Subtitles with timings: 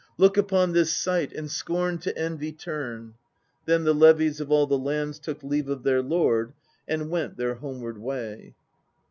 [0.17, 3.13] Look upon this sight And scorn to envy turn!"
[3.65, 6.53] Then the levies of all the lands Took leave of their Lord
[6.87, 8.55] And went their homeward way.